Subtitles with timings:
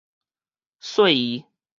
[0.81, 1.45] 細姨